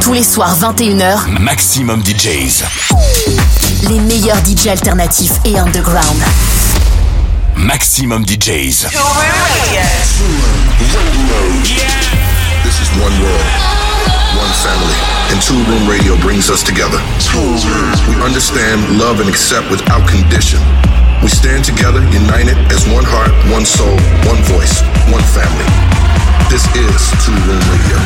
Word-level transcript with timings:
Tous 0.00 0.12
les 0.12 0.22
soirs 0.22 0.56
21h, 0.58 1.40
Maximum 1.40 2.02
DJs. 2.02 2.64
Les 3.88 4.00
meilleurs 4.00 4.40
DJs 4.42 4.70
alternatifs 4.70 5.32
et 5.44 5.58
underground. 5.58 6.22
Maximum 7.56 8.24
DJs. 8.24 8.86
This 12.64 12.80
is 12.80 12.88
one 13.00 13.12
world, 13.22 13.48
one 14.38 14.52
family, 14.62 14.94
and 15.30 15.40
Two 15.42 15.58
Room 15.70 15.88
Radio 15.88 16.16
brings 16.22 16.50
us 16.50 16.62
together. 16.62 16.98
We 18.08 18.14
understand, 18.22 18.98
love, 18.98 19.20
and 19.20 19.28
accept 19.28 19.70
without 19.70 20.06
condition. 20.08 20.60
We 21.22 21.28
stand 21.28 21.64
together, 21.64 22.00
united 22.12 22.56
as 22.72 22.86
one 22.88 23.04
heart, 23.04 23.32
one 23.52 23.64
soul, 23.66 23.96
one 24.28 24.40
voice, 24.46 24.80
one 25.10 25.24
family. 25.34 25.66
This 26.50 26.64
is 26.76 27.10
Two 27.24 27.34
Room 27.46 27.62
Radio. 27.68 27.98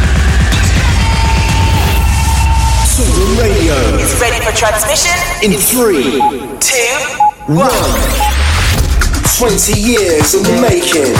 Toolroom 3.02 3.36
Radio. 3.36 3.74
Is 3.98 4.20
ready 4.20 4.38
for 4.44 4.52
transmission 4.52 5.18
in 5.42 5.58
three, 5.58 6.20
two, 6.60 7.52
one. 7.52 7.72
20 9.38 9.72
years 9.80 10.34
in 10.34 10.42
the 10.44 10.60
making. 10.62 11.12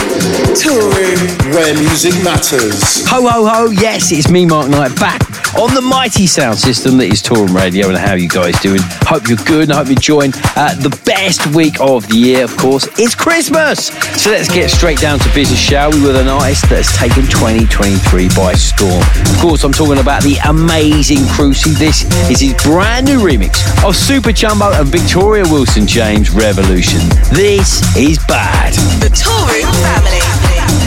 Toolroom 0.55 1.53
where 1.53 1.73
music 1.75 2.13
matters. 2.23 3.05
Ho, 3.09 3.27
ho, 3.27 3.45
ho. 3.45 3.69
Yes, 3.71 4.13
it's 4.13 4.29
me, 4.29 4.45
Mark 4.45 4.69
Knight, 4.69 4.95
back 4.95 5.32
on 5.57 5.73
the 5.75 5.81
mighty 5.81 6.25
sound 6.25 6.57
system 6.57 6.97
that 6.97 7.07
is 7.07 7.21
Toolroom 7.21 7.53
Radio. 7.53 7.89
And 7.89 7.97
how 7.97 8.13
you 8.13 8.27
guys 8.27 8.59
doing? 8.61 8.81
Hope 9.05 9.27
you're 9.27 9.37
good 9.45 9.69
and 9.69 9.73
I 9.73 9.77
hope 9.77 9.87
you're 9.87 9.97
enjoying 9.97 10.33
uh, 10.55 10.73
the 10.75 10.89
best 11.05 11.45
week 11.55 11.79
of 11.79 12.07
the 12.07 12.17
year, 12.17 12.43
of 12.43 12.55
course. 12.57 12.87
It's 12.97 13.15
Christmas. 13.15 13.87
So 14.21 14.31
let's 14.31 14.49
get 14.49 14.69
straight 14.69 14.99
down 14.99 15.19
to 15.19 15.29
business, 15.33 15.59
shall 15.59 15.91
we, 15.91 16.01
with 16.01 16.15
an 16.15 16.27
artist 16.27 16.69
that 16.69 16.85
has 16.85 16.91
taken 16.97 17.23
2023 17.29 18.29
by 18.35 18.53
storm. 18.53 19.03
Of 19.29 19.37
course, 19.41 19.63
I'm 19.63 19.73
talking 19.73 19.99
about 19.99 20.23
the 20.23 20.37
amazing 20.49 21.25
Cruci. 21.33 21.73
This 21.77 22.05
is 22.29 22.39
his 22.39 22.53
brand 22.63 23.05
new 23.05 23.19
remix 23.19 23.61
of 23.85 23.95
Super 23.95 24.29
Chumbo 24.29 24.73
and 24.79 24.87
Victoria 24.89 25.43
Wilson 25.49 25.85
James 25.85 26.31
Revolution. 26.31 27.01
This 27.31 27.81
is 27.95 28.17
bad. 28.25 28.73
The 29.01 29.09
Toolroom 29.13 29.69
Family. 29.85 30.21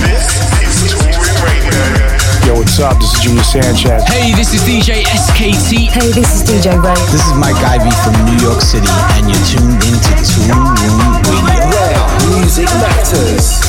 This 0.03 0.27
is 0.63 0.93
Toolroom 0.93 1.39
Radio. 1.45 2.06
Yo, 2.47 2.55
what's 2.55 2.79
up? 2.79 2.97
This 3.01 3.13
is 3.13 3.21
Junior 3.25 3.43
Sanchez. 3.43 4.05
Hey, 4.07 4.33
this 4.33 4.55
is 4.55 4.63
DJ 4.63 5.03
SKT. 5.03 5.91
Hey, 5.91 6.13
this 6.13 6.31
is 6.31 6.49
DJ 6.49 6.81
Ray. 6.81 6.95
This 7.11 7.27
is 7.27 7.35
Mike 7.35 7.57
Ivy 7.57 7.91
from 8.07 8.15
New 8.25 8.39
York 8.39 8.61
City, 8.61 8.87
and 9.19 9.27
you're 9.27 9.35
tuned 9.51 9.83
into 9.83 10.15
Toolroom 10.23 11.43
Radio. 11.43 11.67
Where 11.75 12.39
music 12.39 12.67
matters. 12.79 13.67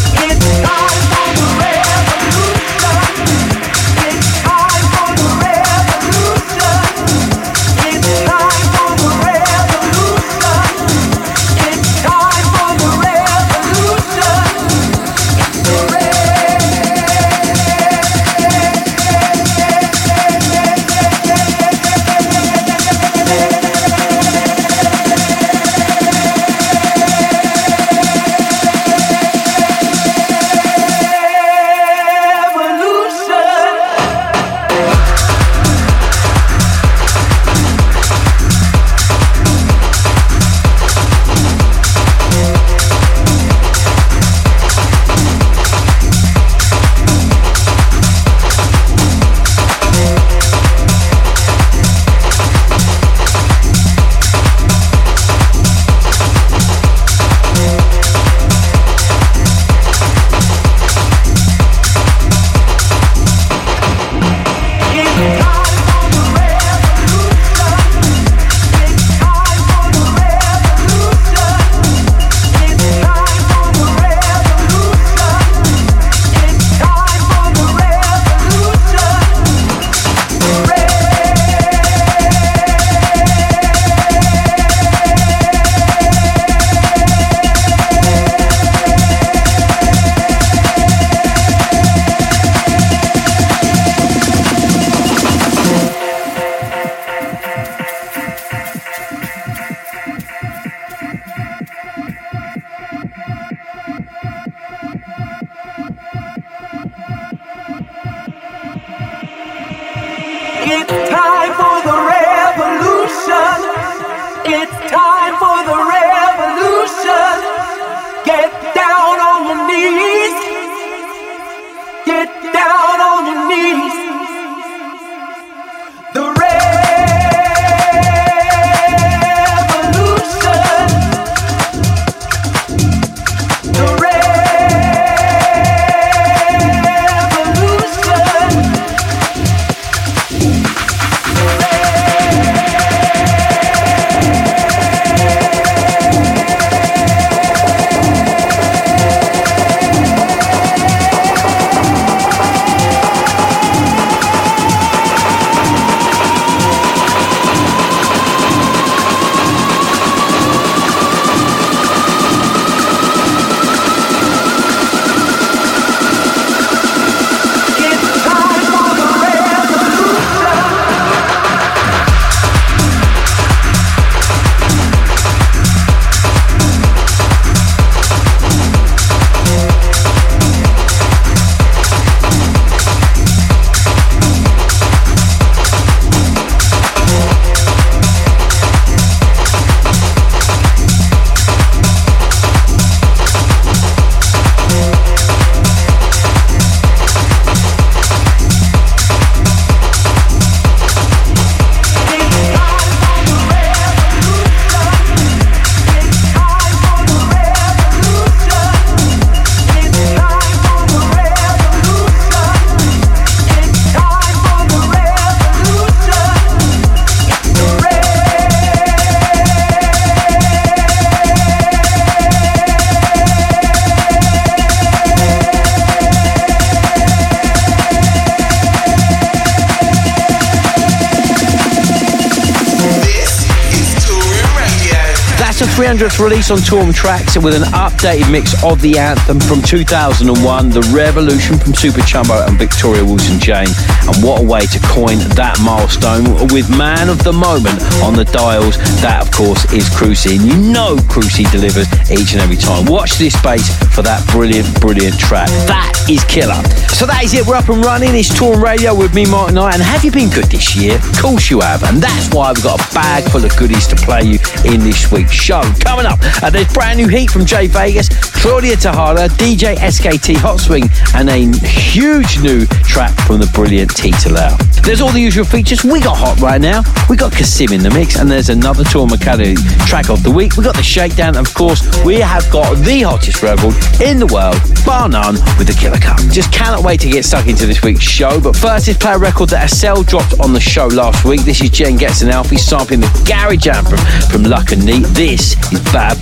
300th 236.48 236.52
release 236.52 236.52
on 236.52 236.58
Toolroom 236.60 236.94
Tracks 236.94 237.38
with 237.38 237.56
an 237.56 237.64
updated 237.74 238.32
mix 238.32 238.64
of 238.64 238.82
the 238.82 238.98
anthem 238.98 239.40
from 239.40 239.62
2001, 239.62 240.70
The 240.70 240.82
Revolution 240.96 241.58
from 241.58 241.74
Super 241.74 242.02
Chumbo 242.02 242.46
and 242.48 242.58
Victoria 242.58 243.04
Wilson 243.04 243.40
James. 243.40 243.76
And 244.08 244.16
what 244.24 244.42
a 244.42 244.46
way 244.46 244.62
to 244.62 244.80
coin 244.88 245.18
that 245.36 245.60
milestone 245.64 246.24
with 246.54 246.70
Man 246.70 247.10
of 247.10 247.24
the 247.24 247.34
Moment 247.34 247.82
on 248.04 248.16
the 248.16 248.26
dials. 248.26 248.78
That, 249.02 249.24
of 249.26 249.32
course, 249.32 249.64
is 249.74 249.90
Cruci. 249.90 250.40
And 250.40 250.46
you 250.46 250.58
know 250.72 250.96
Cruci 251.12 251.50
delivers 251.52 251.88
each 252.12 252.34
and 252.34 252.42
every 252.42 252.58
time. 252.58 252.86
Watch 252.86 253.18
this 253.18 253.34
space 253.34 253.68
for 253.94 254.02
that 254.04 254.24
brilliant, 254.32 254.68
brilliant 254.80 255.20
track. 255.20 255.50
That 255.68 255.92
is 256.10 256.24
killer. 256.26 256.60
So 256.96 257.06
that 257.06 257.24
is 257.24 257.34
it. 257.34 257.46
We're 257.46 257.56
up 257.56 257.70
and 257.70 257.84
running. 257.84 258.16
It's 258.16 258.32
Toolroom 258.32 258.64
Radio 258.64 258.96
with 258.96 259.14
me, 259.14 259.26
Mark 259.26 259.54
Knight. 259.54 259.76
And 259.76 259.84
have 259.84 260.04
you 260.04 260.12
been 260.12 260.30
good 260.30 260.48
this 260.48 260.76
year? 260.76 260.96
Of 260.96 261.18
course 261.20 261.50
you 261.50 261.60
have. 261.62 261.84
And 261.84 262.02
that's 262.02 262.34
why 262.34 262.52
we've 262.52 262.64
got 262.64 262.80
a 262.80 262.94
bag 262.94 263.28
full 263.30 263.44
of 263.44 263.56
goodies 263.58 263.88
to 263.88 263.96
play 263.96 264.24
you 264.24 264.40
in 264.64 264.82
this 264.82 265.12
week's 265.12 265.36
show. 265.36 265.62
Coming 265.84 266.06
up, 266.06 266.20
uh, 266.44 266.50
there's 266.50 266.72
brand 266.74 267.00
new 267.00 267.08
heat 267.08 267.30
from 267.30 267.46
Jay 267.46 267.68
Vegas, 267.68 268.10
Claudia 268.42 268.76
Tejada, 268.76 269.28
DJ 269.36 269.76
SKT 269.76 270.36
Hot 270.38 270.60
Swing, 270.60 270.84
and 271.16 271.30
a 271.30 271.38
huge 271.68 272.42
new 272.42 272.66
track 272.84 273.14
from 273.26 273.40
the 273.40 273.50
brilliant 273.54 273.96
Tita 273.96 274.30
Lau. 274.30 274.56
There's 274.84 275.02
all 275.02 275.12
the 275.12 275.20
usual 275.20 275.46
features. 275.46 275.84
We 275.84 276.00
got 276.00 276.18
hot 276.18 276.40
right 276.40 276.62
now. 276.62 276.82
We 277.10 277.18
got 277.18 277.34
Kasim 277.34 277.72
in 277.74 277.82
the 277.82 277.90
mix, 277.90 278.18
and 278.18 278.30
there's 278.30 278.50
another 278.50 278.84
Tour 278.84 279.08
Academy 279.14 279.56
track 279.86 280.10
of 280.10 280.24
the 280.24 280.32
week. 280.32 280.58
We 280.58 280.64
got 280.64 280.76
the 280.76 280.84
shakedown. 280.84 281.36
Of 281.36 281.54
course, 281.54 281.84
we 282.06 282.16
have 282.16 282.50
got 282.52 282.78
the 282.86 283.02
hottest 283.02 283.44
record 283.44 283.76
in 284.02 284.20
the 284.20 284.28
world, 284.28 284.56
bar 284.86 285.10
none, 285.10 285.36
with 285.58 285.68
the 285.68 285.78
Killer 285.78 286.00
Cup. 286.00 286.20
Just 286.32 286.52
cannot 286.54 286.84
wait 286.84 287.02
to 287.02 287.10
get 287.10 287.26
stuck 287.26 287.48
into 287.48 287.66
this 287.66 287.84
week's 287.84 288.04
show. 288.04 288.40
But 288.40 288.56
first, 288.56 288.88
let's 288.88 289.00
play 289.00 289.14
a 289.14 289.18
record 289.18 289.50
that 289.50 289.66
Estelle 289.66 290.04
dropped 290.04 290.40
on 290.40 290.54
the 290.54 290.60
show 290.60 290.88
last 290.88 291.26
week. 291.26 291.42
This 291.42 291.62
is 291.62 291.70
Jen 291.70 291.98
Gets 291.98 292.22
an 292.22 292.30
Alfie 292.30 292.58
sampling 292.58 293.02
the 293.02 293.24
Garage 293.28 293.68
Anthem 293.68 294.00
from 294.30 294.44
Luck 294.44 294.72
and 294.72 294.86
Neat. 294.86 295.04
This 295.08 295.56
is 295.74 295.82
Bad 295.92 296.22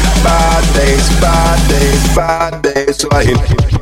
bad 0.23 0.75
days, 0.75 1.09
bad 1.19 1.69
days, 1.69 2.15
bad 2.15 2.61
days. 2.61 2.97
So 2.97 3.09
I. 3.11 3.80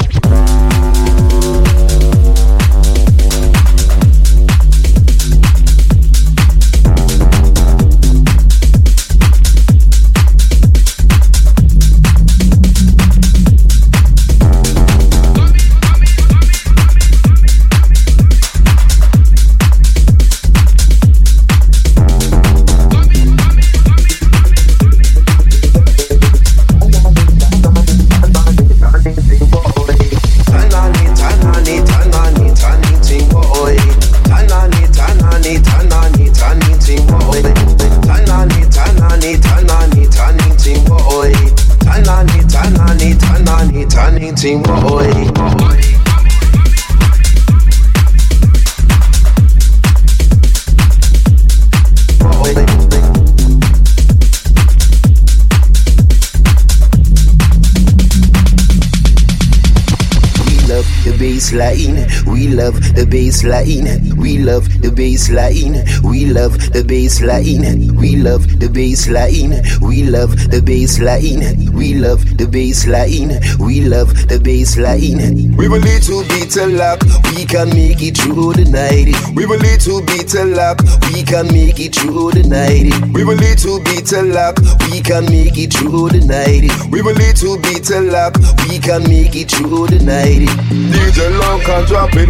We 62.39 62.47
love 62.47 62.88
the 62.99 63.05
bass 63.05 63.45
line. 63.45 63.87
We 64.17 64.39
love 64.39 64.67
the 64.81 64.91
bass 64.91 65.29
line. 65.29 65.87
We 66.03 66.25
love 66.25 66.59
the 66.73 66.83
bass 66.83 67.21
line. 67.21 67.95
We 67.95 68.17
love 68.17 68.59
the 68.59 68.67
bass 68.67 69.07
line. 69.07 69.63
We 69.79 70.03
love 70.03 70.35
the 70.51 70.59
bass 70.59 70.99
line. 70.99 71.71
We 71.71 71.95
love 71.95 72.37
the 72.37 72.45
bass 72.45 72.87
line. 72.87 73.39
We 73.57 73.87
love 73.87 74.27
the 74.27 74.37
bass 74.37 74.75
line. 74.75 75.55
We 75.55 75.69
will 75.69 75.79
need 75.79 76.03
to 76.11 76.27
beat 76.27 76.57
a 76.57 76.67
lock. 76.67 76.99
We 77.31 77.45
can 77.45 77.69
make 77.69 78.03
it 78.03 78.17
through 78.17 78.59
the 78.59 78.67
night. 78.67 79.15
We 79.31 79.45
will 79.45 79.59
need 79.63 79.79
to 79.87 80.03
beat 80.03 80.35
a 80.35 80.43
lock. 80.43 80.83
We 81.15 81.23
can 81.23 81.47
make 81.55 81.79
it 81.79 81.95
through 81.95 82.35
the 82.35 82.43
night. 82.43 82.91
We 83.15 83.23
will 83.23 83.39
need 83.39 83.59
to 83.63 83.79
beat 83.87 84.11
a 84.11 84.27
lock. 84.27 84.59
We 84.91 84.99
can 84.99 85.23
make 85.31 85.55
it 85.55 85.71
through 85.71 86.11
the 86.11 86.19
night. 86.27 86.67
We 86.91 87.01
will 87.01 87.15
need 87.15 87.39
to 87.39 87.55
beat 87.63 87.87
a 87.95 88.03
lock. 88.03 88.35
We 88.67 88.75
can 88.75 89.07
make 89.07 89.39
it 89.39 89.51
through 89.51 89.87
the 89.87 90.03
night. 90.03 90.51
DJ 90.91 91.31
Long 91.39 91.61
can 91.61 91.85
drop 91.87 92.11
it 92.13 92.27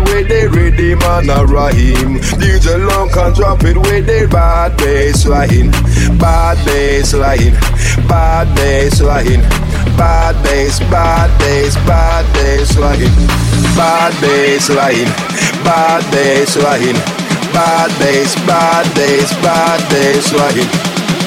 with 0.59 0.75
the 0.77 0.95
man 0.95 1.29
a 1.29 1.45
Rahim. 1.45 2.19
DJ 2.39 2.75
Long 2.87 3.09
can 3.09 3.33
drop 3.33 3.63
it 3.63 3.77
with 3.77 4.05
the 4.05 4.27
bad 4.29 4.75
bass 4.77 5.25
line. 5.25 5.71
Bad 6.19 6.57
bass 6.65 7.13
line. 7.13 7.55
Bad 8.07 8.47
bass 8.55 9.01
line. 9.01 9.41
Bad 9.95 10.35
bass, 10.43 10.79
bad 10.91 11.29
bass, 11.39 11.75
bad 11.87 12.25
bass 12.33 12.77
line. 12.77 13.15
Bad 13.75 14.13
bass 14.21 14.69
line. 14.69 15.11
Bad 15.63 16.03
bass 16.11 16.55
line. 16.55 16.99
Bad 17.51 17.91
bass, 17.99 18.35
bad 18.47 18.85
bass, 18.95 19.31
bad 19.43 19.79
bass 19.89 20.31
line. 20.33 20.69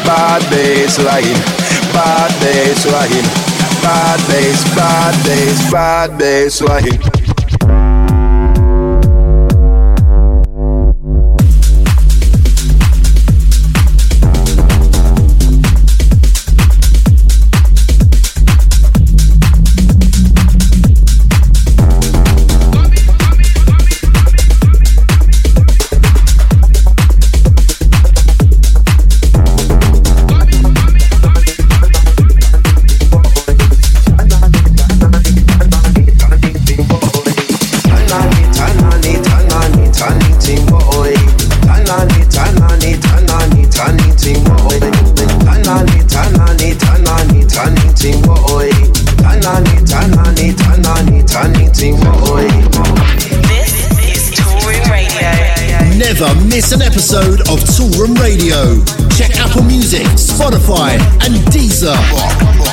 Bad 0.04 0.42
bass 0.50 0.98
line. 0.98 1.40
Bad 1.92 2.32
bass 2.40 2.86
line. 2.86 3.28
Bad 3.82 4.20
bass, 4.28 4.62
bad 4.76 5.14
bass, 5.24 5.70
bad 5.70 6.18
bass 6.18 6.60
line. 6.62 7.21
Tanani, 47.52 47.76
tanning 47.76 47.94
ting 47.94 48.22
boy. 48.22 48.70
Tanani, 49.20 49.84
tanani, 49.84 50.52
tanani, 50.52 51.22
tanning 51.26 51.72
ting 51.72 51.96
boy. 51.96 52.48
This 53.46 53.90
is 54.00 54.30
Toolroom 54.32 54.90
Radio. 54.90 55.30
Never 55.98 56.34
miss 56.46 56.72
an 56.72 56.80
episode 56.80 57.40
of 57.50 57.60
Toolroom 57.60 58.18
Radio. 58.18 58.82
Check 59.10 59.36
Apple 59.38 59.64
Music, 59.64 60.06
Spotify, 60.16 60.94
and 61.24 61.34
Deezer. 61.52 62.71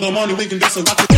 The 0.00 0.10
money 0.10 0.34
we 0.34 0.46
can 0.46 0.58
get 0.58 0.70
some. 0.72 0.84
Got 0.84 1.09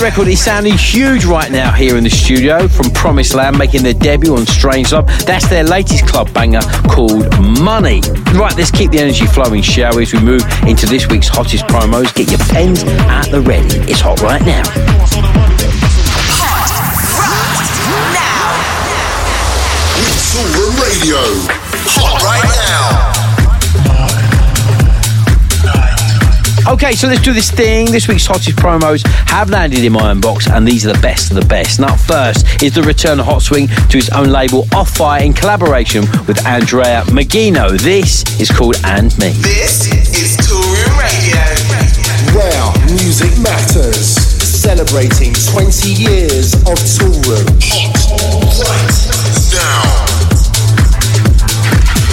that 0.00 0.12
record 0.12 0.28
is 0.28 0.42
sounding 0.42 0.74
huge 0.74 1.24
right 1.24 1.50
now 1.50 1.72
here 1.72 1.96
in 1.96 2.04
the 2.04 2.10
studio 2.10 2.68
from 2.68 2.90
Promised 2.90 3.34
Land 3.34 3.58
making 3.58 3.82
their 3.82 3.94
debut 3.94 4.36
on 4.36 4.46
Strange 4.46 4.92
Love. 4.92 5.06
That's 5.26 5.48
their 5.48 5.64
latest 5.64 6.06
club 6.06 6.32
banger 6.32 6.60
called 6.88 7.28
Money. 7.60 8.00
Right, 8.32 8.54
let's 8.56 8.70
keep 8.70 8.90
the 8.90 8.98
energy 8.98 9.26
flowing, 9.26 9.62
shall 9.62 9.96
we, 9.96 10.02
as 10.02 10.12
we 10.12 10.20
move 10.20 10.42
into 10.66 10.86
this 10.86 11.08
week's 11.08 11.28
hottest 11.28 11.64
promos. 11.66 12.14
Get 12.14 12.30
your 12.30 12.38
pens 12.38 12.82
at 12.84 13.30
the 13.30 13.40
ready. 13.40 13.66
It's 13.90 14.00
hot 14.00 14.20
right 14.22 14.44
now. 14.44 14.62
Toolroom 20.30 20.80
Radio. 20.80 21.69
Okay, 26.70 26.92
so 26.92 27.08
let's 27.08 27.22
do 27.22 27.32
this 27.32 27.50
thing. 27.50 27.90
This 27.90 28.06
week's 28.06 28.26
hottest 28.26 28.56
promos 28.56 29.04
have 29.28 29.50
landed 29.50 29.82
in 29.82 29.92
my 29.92 30.14
inbox, 30.14 30.48
and 30.48 30.66
these 30.66 30.86
are 30.86 30.92
the 30.92 31.00
best 31.00 31.32
of 31.32 31.36
the 31.36 31.44
best. 31.44 31.80
Now, 31.80 31.96
first 31.96 32.62
is 32.62 32.72
the 32.72 32.82
return 32.82 33.18
of 33.18 33.26
Hot 33.26 33.42
Swing 33.42 33.66
to 33.66 33.96
his 33.96 34.08
own 34.10 34.28
label, 34.28 34.68
Off 34.72 34.90
Fire, 34.90 35.20
in 35.20 35.32
collaboration 35.32 36.02
with 36.28 36.46
Andrea 36.46 37.02
Magino. 37.06 37.76
This 37.76 38.22
is 38.38 38.52
called 38.52 38.76
And 38.84 39.10
Me. 39.18 39.30
This 39.42 39.90
is 40.14 40.36
Toolroom 40.46 40.94
Radio. 40.94 41.42
Where 42.38 42.94
music 42.94 43.36
matters. 43.42 44.06
Celebrating 44.06 45.34
20 45.34 45.90
years 45.90 46.54
of 46.54 46.78
Toolroom. 46.78 47.50
Right 48.62 48.94
down. 49.50 50.20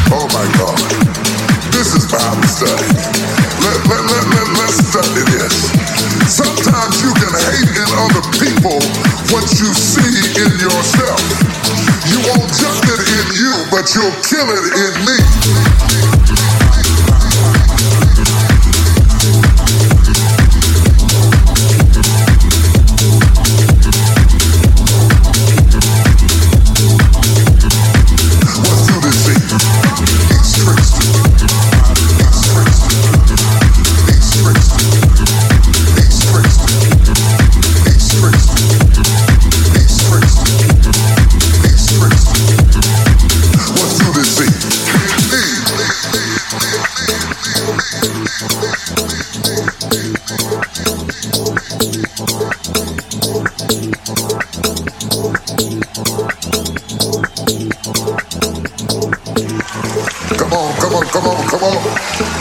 Oh 0.09 0.25
my 0.33 0.49
God. 0.57 1.07
This 1.77 1.93
is 1.93 2.11
Bible 2.11 2.41
study. 2.47 3.27
Let, 3.61 3.85
let, 3.85 4.01
let, 4.09 4.23
let, 4.33 4.46
Sometimes 6.27 7.01
you 7.03 7.11
can 7.13 7.33
hate 7.35 7.75
in 7.75 7.89
other 7.99 8.23
people 8.39 8.79
what 9.33 9.43
you 9.59 9.67
see 9.73 10.15
in 10.39 10.51
yourself. 10.59 11.19
You 12.07 12.19
won't 12.29 12.47
judge 12.55 12.87
it 12.87 13.01
in 13.19 13.27
you, 13.35 13.53
but 13.69 13.93
you'll 13.93 14.15
kill 14.23 14.47
it 14.47 14.63
in 14.79 15.05
me. 15.05 16.56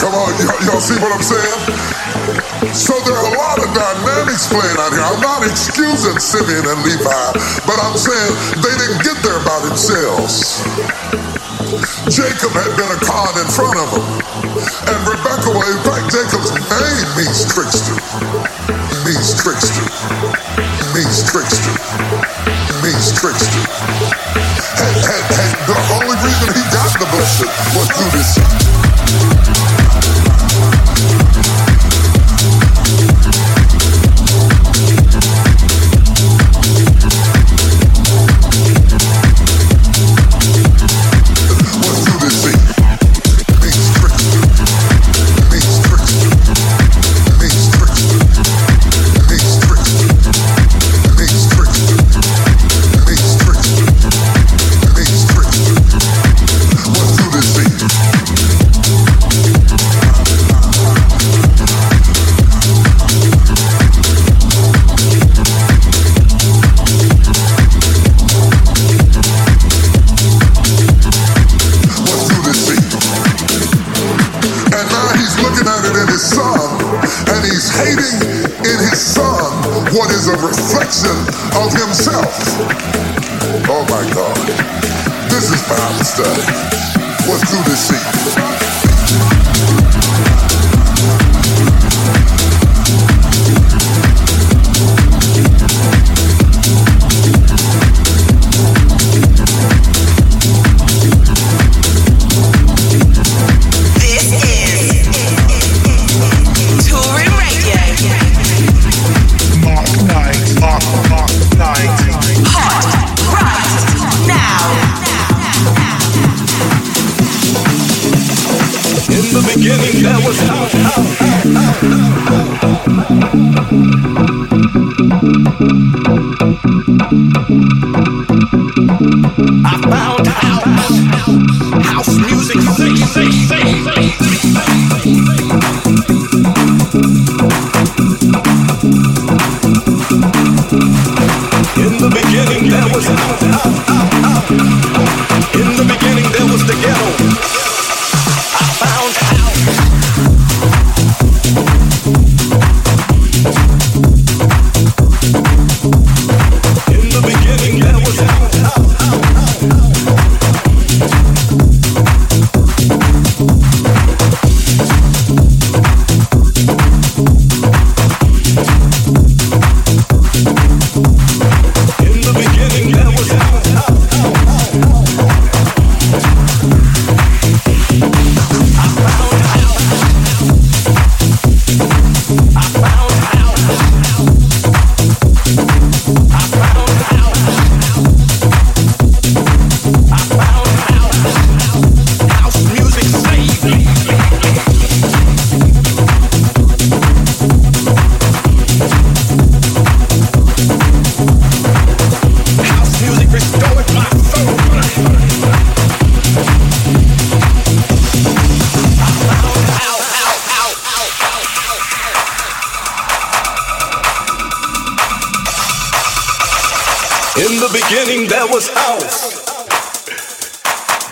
Come 0.07 0.23
on, 0.23 0.31
y'all, 0.63 0.79
see 0.79 0.95
what 1.03 1.11
I'm 1.11 1.19
saying? 1.19 1.59
So 2.71 2.95
there 3.03 3.19
are 3.19 3.27
a 3.27 3.35
lot 3.43 3.59
of 3.59 3.67
dynamics 3.75 4.47
playing 4.47 4.79
out 4.79 4.95
here. 4.95 5.03
I'm 5.03 5.19
not 5.19 5.43
excusing 5.43 6.15
Simeon 6.23 6.63
and 6.63 6.79
Levi, 6.87 7.27
but 7.67 7.75
I'm 7.83 7.99
saying 7.99 8.31
they 8.63 8.71
didn't 8.71 9.03
get 9.03 9.19
there 9.27 9.43
by 9.43 9.59
themselves. 9.67 10.63
Jacob 12.07 12.55
had 12.55 12.71
been 12.79 12.87
a 12.87 13.01
con 13.03 13.35
in 13.35 13.51
front 13.51 13.83
of 13.83 13.99
them. 13.99 14.07
And 14.95 14.99
Rebecca, 15.11 15.51
well, 15.51 15.67
in 15.75 15.83
fact, 15.83 16.07
Jacob's 16.15 16.55
name 16.55 17.09
means 17.19 17.43
trickster. 17.51 17.99
Means 19.03 19.35
trickster. 19.35 19.91
Means 20.95 21.19
trickster. 21.27 21.75
Means 22.79 23.11
trickster. 23.11 23.59
And, 24.71 24.95
and, 25.03 25.25
and 25.35 25.51
the 25.67 25.79
only 25.99 26.15
reason 26.23 26.47
he 26.55 26.63
got 26.71 26.95
the 26.95 27.11
blessing 27.11 27.51
was 27.75 27.91
through 27.91 28.15
this. 28.15 28.56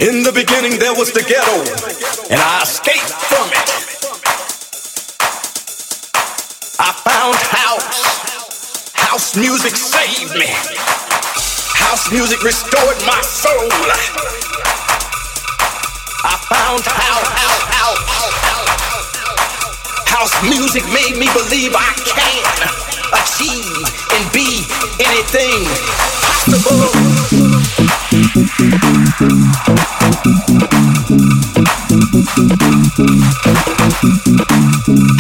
In 0.01 0.25
the 0.25 0.33
beginning, 0.35 0.79
there 0.81 0.93
was 0.93 1.13
the 1.13 1.23
ghetto, 1.23 1.63
and 2.29 2.41
I 2.41 2.63
escaped 2.63 3.15
from 3.31 3.47
it. 3.47 3.71
I 6.81 6.91
found 7.07 7.39
house. 7.39 8.91
House 8.93 9.37
music 9.37 9.77
saved 9.77 10.35
me. 10.35 10.51
House 11.79 12.11
music 12.11 12.43
restored 12.43 12.99
my 13.07 13.21
soul. 13.23 13.71
I 16.27 16.37
found 16.51 16.83
house. 16.85 17.35
House 20.11 20.43
music 20.43 20.83
made 20.91 21.17
me 21.17 21.29
believe 21.35 21.73
I 21.77 21.95
can 22.03 22.43
achieve 23.15 23.87
and 24.11 24.27
be 24.33 24.67
anything 24.99 25.71
possible. 26.27 26.95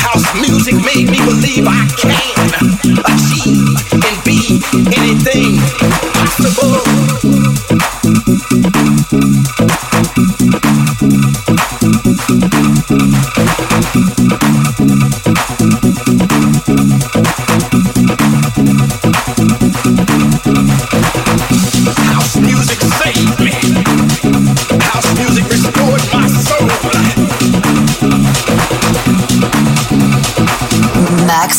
House 0.00 0.24
music 0.40 0.76
made 0.76 1.10
me 1.10 1.18
believe 1.18 1.66
I 1.68 1.86
can 2.00 2.48
achieve 3.04 3.76
and 3.92 4.24
be 4.24 4.62
anything 4.96 5.60
possible. 6.14 6.84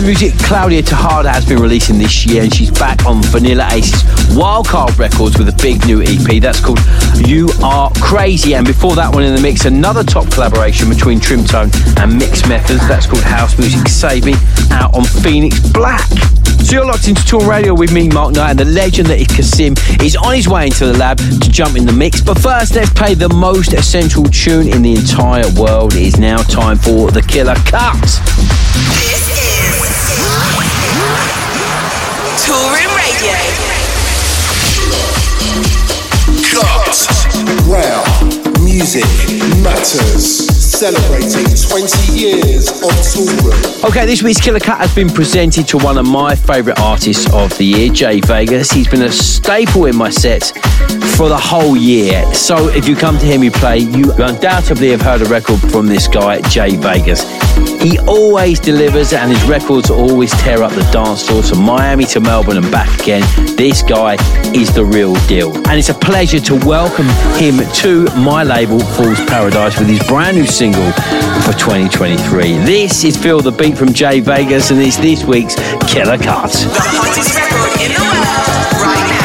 The 0.00 0.06
music 0.06 0.32
Claudia 0.44 0.82
Tejada 0.82 1.30
has 1.30 1.44
been 1.44 1.58
releasing 1.58 1.98
this 1.98 2.24
year, 2.24 2.42
and 2.42 2.54
she's 2.54 2.70
back 2.70 3.04
on 3.04 3.22
Vanilla 3.24 3.66
Ace's 3.70 4.02
Wildcard 4.34 4.96
Records 4.98 5.36
with 5.36 5.48
a 5.48 5.56
big 5.60 5.84
new 5.84 6.00
EP 6.00 6.40
that's 6.40 6.60
called 6.60 6.78
You 7.26 7.50
Are 7.62 7.90
Crazy. 8.00 8.54
And 8.54 8.66
before 8.66 8.94
that 8.94 9.12
one 9.12 9.24
in 9.24 9.34
the 9.34 9.40
mix, 9.40 9.66
another 9.66 10.02
top 10.02 10.30
collaboration 10.30 10.88
between 10.88 11.18
Trimtone 11.18 11.70
and 11.98 12.16
Mix 12.16 12.48
Methods 12.48 12.86
that's 12.88 13.06
called 13.06 13.22
House 13.24 13.58
Music 13.58 13.88
Save 13.88 14.24
Me 14.24 14.34
out 14.70 14.94
on 14.94 15.04
Phoenix 15.04 15.58
Black. 15.70 16.08
So 16.64 16.76
you're 16.76 16.86
locked 16.86 17.08
into 17.08 17.24
Tour 17.26 17.48
Radio 17.48 17.74
with 17.74 17.92
me, 17.92 18.08
Mark 18.08 18.34
Knight, 18.34 18.50
and 18.50 18.58
the 18.58 18.64
legend 18.64 19.08
that 19.08 19.20
is 19.20 19.26
Kasim 19.26 19.74
is 20.00 20.16
on 20.16 20.34
his 20.34 20.48
way 20.48 20.66
into 20.66 20.86
the 20.86 20.96
lab 20.96 21.18
to 21.18 21.50
jump 21.50 21.76
in 21.76 21.84
the 21.84 21.92
mix. 21.92 22.20
But 22.20 22.38
first, 22.38 22.74
let's 22.74 22.90
play 22.90 23.14
the 23.14 23.28
most 23.28 23.74
essential 23.74 24.24
tune 24.24 24.68
in 24.68 24.82
the 24.82 24.94
entire 24.94 25.50
world. 25.60 25.94
It 25.94 26.02
is 26.02 26.18
now 26.18 26.38
time 26.38 26.78
for 26.78 27.10
the 27.10 27.22
Killer 27.22 27.56
Cut. 27.66 28.59
Toolroom 32.38 32.94
Radio. 32.96 33.34
Cut. 36.46 37.08
Wow, 37.66 38.04
music 38.62 39.04
matters. 39.62 40.46
Celebrating 40.80 41.44
20 41.44 42.18
years 42.18 42.70
of 42.70 42.90
Toolroom. 43.12 43.84
Okay, 43.84 44.06
this 44.06 44.22
week's 44.22 44.40
Killer 44.40 44.60
Cut 44.60 44.78
has 44.78 44.94
been 44.94 45.10
presented 45.10 45.66
to 45.68 45.78
one 45.78 45.98
of 45.98 46.06
my 46.06 46.34
favourite 46.36 46.78
artists 46.78 47.30
of 47.34 47.56
the 47.58 47.64
year, 47.64 47.92
Jay 47.92 48.20
Vegas. 48.20 48.70
He's 48.70 48.88
been 48.88 49.02
a 49.02 49.12
staple 49.12 49.86
in 49.86 49.96
my 49.96 50.10
sets 50.10 50.52
for 51.16 51.28
the 51.28 51.36
whole 51.38 51.76
year. 51.76 52.32
So 52.32 52.68
if 52.68 52.88
you 52.88 52.94
come 52.96 53.18
to 53.18 53.26
hear 53.26 53.40
me 53.40 53.50
play, 53.50 53.78
you 53.78 54.12
undoubtedly 54.12 54.90
have 54.90 55.02
heard 55.02 55.22
a 55.22 55.26
record 55.26 55.60
from 55.70 55.86
this 55.86 56.06
guy, 56.06 56.40
Jay 56.42 56.76
Vegas. 56.76 57.39
He 57.80 57.98
always 58.00 58.60
delivers, 58.60 59.12
and 59.12 59.30
his 59.30 59.42
records 59.44 59.90
always 59.90 60.30
tear 60.42 60.62
up 60.62 60.72
the 60.72 60.82
dance 60.92 61.26
floor 61.26 61.42
from 61.42 61.62
Miami 61.62 62.04
to 62.06 62.20
Melbourne 62.20 62.58
and 62.58 62.70
back 62.70 62.88
again. 63.00 63.22
This 63.56 63.82
guy 63.82 64.16
is 64.54 64.72
the 64.74 64.84
real 64.84 65.14
deal. 65.26 65.56
And 65.68 65.78
it's 65.78 65.88
a 65.88 65.94
pleasure 65.94 66.40
to 66.40 66.54
welcome 66.66 67.08
him 67.38 67.60
to 67.76 68.04
my 68.16 68.42
label, 68.42 68.80
Fool's 68.80 69.20
Paradise, 69.26 69.78
with 69.78 69.88
his 69.88 70.02
brand 70.06 70.36
new 70.36 70.46
single 70.46 70.92
for 71.42 71.52
2023. 71.58 72.58
This 72.64 73.04
is 73.04 73.16
Feel 73.16 73.40
the 73.40 73.50
Beat 73.50 73.78
from 73.78 73.92
Jay 73.92 74.20
Vegas, 74.20 74.70
and 74.70 74.80
it's 74.80 74.96
this 74.98 75.24
week's 75.24 75.54
Killer 75.90 76.18
Cut. 76.18 76.52
The 76.52 76.68
hottest 76.76 77.34
record 77.34 77.80
in 77.80 77.92
the 77.92 78.02
world 78.02 78.72
right 78.82 79.08
now. 79.08 79.20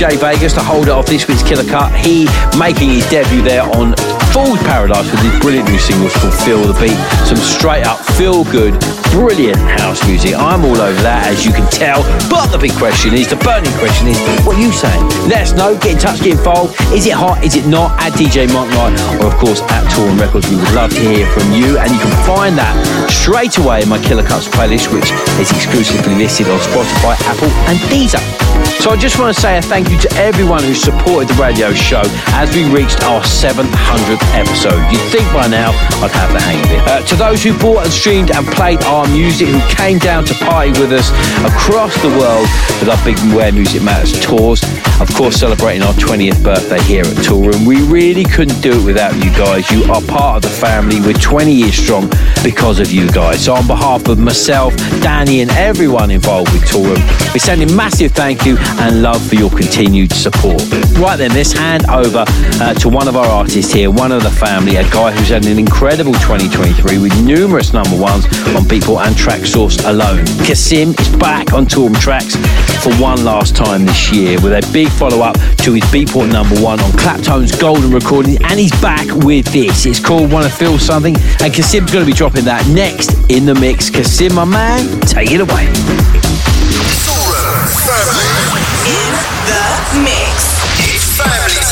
Jay 0.00 0.16
Vegas, 0.16 0.56
the 0.56 0.64
holder 0.64 0.92
of 0.96 1.04
this 1.04 1.28
week's 1.28 1.44
Killer 1.44 1.68
Cut, 1.68 1.92
he 1.92 2.24
making 2.56 2.88
his 2.88 3.04
debut 3.12 3.44
there 3.44 3.68
on 3.76 3.92
Fool's 4.32 4.56
Paradise 4.64 5.04
with 5.12 5.20
his 5.20 5.36
brilliant 5.44 5.68
new 5.68 5.76
singles 5.76 6.16
called 6.16 6.32
Feel 6.40 6.64
the 6.64 6.72
Beat. 6.80 6.96
Some 7.28 7.36
straight 7.36 7.84
up, 7.84 8.00
feel 8.16 8.48
good, 8.48 8.72
brilliant 9.12 9.60
house 9.76 10.00
music. 10.08 10.32
I'm 10.32 10.64
all 10.64 10.80
over 10.80 10.96
that, 11.04 11.28
as 11.28 11.44
you 11.44 11.52
can 11.52 11.68
tell. 11.68 12.00
But 12.32 12.48
the 12.48 12.56
big 12.56 12.72
question 12.80 13.12
is, 13.12 13.28
the 13.28 13.36
burning 13.44 13.76
question 13.76 14.08
is, 14.08 14.16
what 14.40 14.56
are 14.56 14.64
you 14.64 14.72
saying? 14.72 15.04
Let 15.28 15.44
us 15.44 15.52
know, 15.52 15.76
get 15.76 15.92
in 15.92 15.98
touch, 16.00 16.24
get 16.24 16.40
involved. 16.40 16.80
Is 16.96 17.04
it 17.04 17.12
hot? 17.12 17.44
Is 17.44 17.60
it 17.60 17.68
not? 17.68 17.92
At 18.00 18.16
DJ 18.16 18.48
Mark 18.56 18.72
Knight, 18.72 18.96
or 19.20 19.28
of 19.28 19.36
course 19.36 19.60
at 19.68 19.84
Toolroom 19.92 20.16
Records. 20.16 20.48
We 20.48 20.56
would 20.56 20.72
love 20.72 20.96
to 20.96 21.04
hear 21.12 21.28
from 21.36 21.52
you, 21.52 21.76
and 21.76 21.92
you 21.92 22.00
can 22.00 22.14
find 22.24 22.56
that 22.56 22.72
straight 23.12 23.60
away 23.60 23.84
in 23.84 23.92
my 23.92 24.00
Killer 24.00 24.24
Cuts 24.24 24.48
playlist, 24.48 24.88
which 24.96 25.12
is 25.36 25.52
exclusively 25.52 26.16
listed 26.16 26.48
on 26.48 26.56
Spotify, 26.72 27.20
Apple, 27.28 27.52
and 27.68 27.76
Deezer. 27.92 28.49
So 28.78 28.90
I 28.90 28.96
just 28.96 29.18
want 29.18 29.34
to 29.34 29.40
say 29.40 29.58
a 29.58 29.62
thank 29.62 29.90
you 29.90 29.98
to 29.98 30.12
everyone 30.16 30.62
who 30.62 30.74
supported 30.74 31.28
the 31.28 31.42
radio 31.42 31.72
show 31.74 32.02
as 32.32 32.54
we 32.54 32.64
reached 32.70 33.02
our 33.02 33.20
700th 33.20 34.22
episode. 34.32 34.80
You'd 34.90 35.04
think 35.10 35.26
by 35.32 35.48
now 35.48 35.70
I'd 36.00 36.10
have 36.12 36.32
the 36.32 36.40
hang 36.40 36.60
of 36.64 36.70
it. 36.70 36.88
Uh, 36.88 37.02
to 37.06 37.16
those 37.16 37.42
who 37.42 37.58
bought 37.58 37.84
and 37.84 37.92
streamed 37.92 38.30
and 38.30 38.46
played 38.46 38.82
our 38.84 39.06
music, 39.08 39.48
who 39.48 39.60
came 39.74 39.98
down 39.98 40.24
to 40.26 40.34
party 40.34 40.70
with 40.80 40.92
us 40.92 41.10
across 41.44 41.94
the 42.00 42.08
world 42.08 42.46
with 42.80 42.88
our 42.88 43.04
Big 43.04 43.18
Where 43.34 43.52
Music 43.52 43.82
Matters 43.82 44.18
tours, 44.24 44.62
of 45.00 45.12
course 45.14 45.36
celebrating 45.36 45.82
our 45.82 45.94
20th 45.94 46.42
birthday 46.42 46.80
here 46.82 47.02
at 47.02 47.16
Toolroom. 47.24 47.66
We 47.66 47.82
really 47.86 48.24
couldn't 48.24 48.60
do 48.60 48.72
it 48.80 48.84
without 48.84 49.14
you 49.16 49.30
guys. 49.32 49.70
You 49.70 49.84
are 49.92 50.00
part 50.02 50.36
of 50.36 50.50
the 50.50 50.56
family. 50.56 51.00
We're 51.00 51.14
20 51.14 51.52
years 51.52 51.74
strong 51.74 52.08
because 52.42 52.78
of 52.80 52.90
you 52.92 53.10
guys. 53.10 53.44
So 53.44 53.54
on 53.54 53.66
behalf 53.66 54.08
of 54.08 54.18
myself, 54.18 54.76
Danny 55.02 55.40
and 55.42 55.50
everyone 55.52 56.10
involved 56.10 56.52
with 56.52 56.62
Toolroom, 56.62 57.02
we're 57.32 57.40
sending 57.40 57.74
massive 57.74 58.12
thank 58.12 58.44
you 58.44 58.56
and 58.80 59.02
love 59.02 59.24
for 59.26 59.34
your 59.34 59.50
continued 59.50 60.12
support. 60.12 60.62
Right 60.98 61.16
then, 61.16 61.32
let's 61.32 61.52
hand 61.52 61.88
over 61.88 62.24
uh, 62.26 62.74
to 62.74 62.88
one 62.88 63.08
of 63.08 63.16
our 63.16 63.26
artists 63.26 63.72
here, 63.72 63.90
one 63.90 64.12
of 64.12 64.22
the 64.22 64.30
family, 64.30 64.76
a 64.76 64.84
guy 64.90 65.12
who's 65.12 65.28
had 65.28 65.46
an 65.46 65.58
incredible 65.58 66.12
2023 66.14 66.98
with 66.98 67.24
numerous 67.24 67.72
number 67.72 67.96
ones 67.96 68.24
on 68.56 68.64
Beatport 68.64 69.06
and 69.06 69.14
Traxsource 69.16 69.88
alone. 69.88 70.24
Kassimm 70.46 70.98
is 70.98 71.16
back 71.16 71.52
on 71.52 71.66
Toolroom 71.66 71.98
Tracks 72.00 72.36
for 72.82 72.94
one 72.96 73.24
last 73.24 73.54
time 73.54 73.84
this 73.84 74.12
year 74.12 74.40
with 74.40 74.52
a 74.52 74.72
big 74.72 74.88
follow 74.88 75.20
up 75.20 75.36
to 75.58 75.74
his 75.74 75.84
Beatport 75.84 76.32
number 76.32 76.58
one 76.60 76.80
on 76.80 76.90
Claptone's 76.92 77.54
Golden 77.54 77.90
recording, 77.90 78.42
and 78.44 78.58
he's 78.58 78.72
back 78.80 79.06
with 79.24 79.46
this. 79.52 79.86
It's 79.86 80.00
called 80.00 80.32
Wanna 80.32 80.48
Feel 80.48 80.78
Something, 80.78 81.16
and 81.16 81.52
Kassimm's 81.52 81.92
going 81.92 82.04
to 82.04 82.10
be 82.10 82.16
dropping 82.16 82.44
that 82.44 82.66
next 82.68 83.12
in 83.30 83.44
the 83.44 83.54
mix. 83.54 83.90
Kassimm, 83.90 84.34
my 84.34 84.44
man, 84.44 85.00
take 85.02 85.30
it 85.32 85.40
away. 85.40 85.68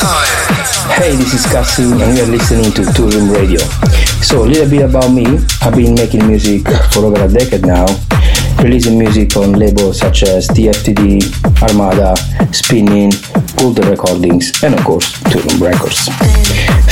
Hey, 0.09 1.15
this 1.15 1.35
is 1.35 1.45
Kassimm 1.45 2.01
and 2.01 2.13
we 2.13 2.21
are 2.21 2.25
listening 2.25 2.71
to 2.73 2.81
Toolroom 2.81 3.31
Radio. 3.31 3.59
So, 4.25 4.43
a 4.43 4.47
little 4.47 4.67
bit 4.67 4.81
about 4.81 5.11
me. 5.11 5.25
I've 5.61 5.75
been 5.75 5.93
making 5.93 6.25
music 6.25 6.65
for 6.91 7.05
over 7.05 7.23
a 7.23 7.27
decade 7.27 7.63
now, 7.63 7.85
releasing 8.57 8.97
music 8.97 9.37
on 9.37 9.53
labels 9.53 9.99
such 9.99 10.23
as 10.23 10.47
TFTD, 10.47 11.21
Armada, 11.61 12.15
Spinning, 12.51 13.11
Golden 13.57 13.87
Recordings, 13.87 14.63
and 14.63 14.73
of 14.73 14.83
course, 14.83 15.13
Toolroom 15.29 15.61
Records. 15.61 16.09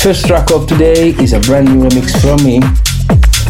First 0.04 0.28
track 0.28 0.52
of 0.52 0.68
today 0.68 1.10
is 1.18 1.34
a 1.34 1.40
brand 1.40 1.74
new 1.74 1.90
remix 1.90 2.14
from 2.22 2.46
me. 2.46 2.60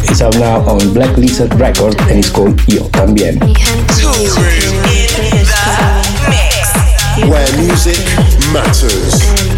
It's 0.08 0.22
out 0.22 0.34
now 0.36 0.60
on 0.66 0.94
Black 0.94 1.14
Lizard 1.18 1.52
Record 1.60 2.00
and 2.08 2.18
it's 2.18 2.30
called 2.30 2.58
Yo 2.72 2.88
Tambien. 2.96 3.36
Where 7.28 7.56
music 7.58 7.98
matters. 8.52 9.57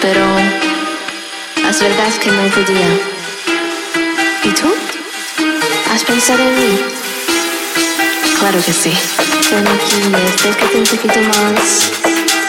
pero 0.00 0.24
las 1.62 1.80
verdad 1.80 2.08
es 2.08 2.18
que 2.18 2.30
no 2.30 2.42
podía. 2.50 2.88
¿Y 4.44 4.50
tú? 4.50 4.74
¿Has 5.92 6.04
pensado 6.04 6.42
en 6.42 6.54
mí? 6.54 6.78
Claro 8.38 8.60
que 8.64 8.72
sí. 8.72 8.92
Ven 9.50 9.66
aquí, 9.66 10.00
acércate 10.36 10.76
un 10.76 10.84
poquito 10.84 11.20
más. 11.20 11.90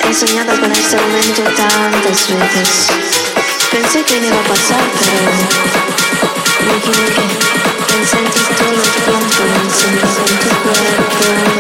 He 0.08 0.14
soñado 0.14 0.60
con 0.60 0.72
este 0.72 0.96
momento 0.98 1.44
tantas 1.56 2.28
veces. 2.28 2.88
Pensé 3.72 4.04
que 4.04 4.20
no 4.20 4.28
iba 4.28 4.40
a 4.40 4.44
pasar, 4.44 4.84
pero 5.00 5.20
me 6.66 6.78
equivoqué. 6.78 7.26
Pensé 7.88 8.18
en 8.18 8.26
el 8.26 8.32
tiempo, 8.32 9.44
pensé 9.56 9.88
en 9.88 10.00
tu 10.40 10.50
cuerpo, 10.64 11.59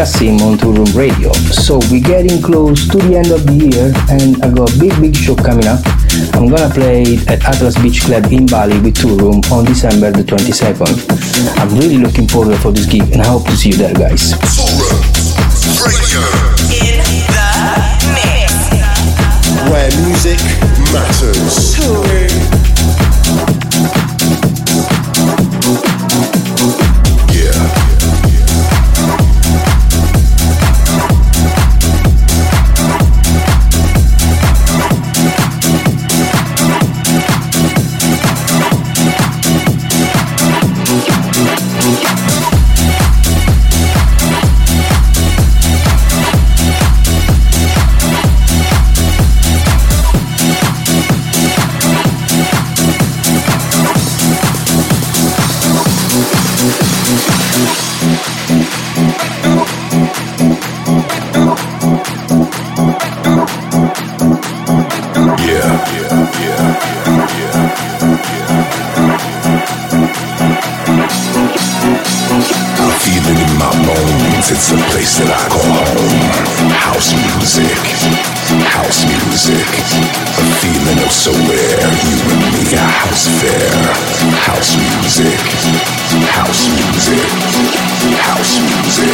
Kassimm 0.00 0.40
on 0.40 0.56
Toolroom 0.56 0.96
Radio. 0.96 1.30
So 1.52 1.78
we're 1.90 2.00
getting 2.00 2.40
close 2.40 2.88
to 2.88 2.96
the 2.96 3.20
end 3.20 3.30
of 3.30 3.44
the 3.44 3.52
year 3.52 3.92
and 4.08 4.32
I 4.42 4.48
got 4.48 4.72
a 4.72 4.78
big 4.80 4.96
big 4.96 5.14
show 5.14 5.36
coming 5.36 5.66
up. 5.66 5.84
I'm 6.32 6.48
gonna 6.48 6.72
play 6.72 7.20
at 7.28 7.44
Atlas 7.44 7.76
Beach 7.76 8.00
Club 8.00 8.24
in 8.32 8.46
Bali 8.46 8.80
with 8.80 8.96
Toolroom 8.96 9.44
on 9.52 9.66
December 9.66 10.10
the 10.10 10.24
22nd. 10.24 10.88
I'm 11.60 11.68
really 11.76 11.98
looking 11.98 12.26
forward 12.26 12.56
for 12.60 12.72
this 12.72 12.86
gig 12.86 13.12
and 13.12 13.20
I 13.20 13.26
hope 13.26 13.44
to 13.44 13.54
see 13.54 13.76
you 13.76 13.76
there 13.76 13.92
guys. 13.92 14.32
Where 19.68 19.92
music 20.00 20.40
matters. 20.96 22.19
My 73.60 73.68
bones. 73.84 74.48
It's 74.50 74.72
a 74.72 74.78
place 74.88 75.20
that 75.20 75.28
I 75.28 75.44
call 75.52 75.68
home. 75.68 76.72
House 76.72 77.12
music, 77.12 77.68
house 78.72 79.04
music. 79.04 79.68
A 80.40 80.44
feeling 80.64 81.00
of 81.04 81.12
so 81.12 81.32
rare. 81.44 81.84
You 82.08 82.16
and 82.24 82.44
me, 82.56 82.64
a 82.72 82.80
house 82.80 83.28
fair. 83.38 83.68
House 84.48 84.72
music, 84.80 85.36
house 86.32 86.64
music, 86.72 87.20
house 88.16 88.56
music, 88.56 88.56
house 88.56 88.56
music, 88.64 89.12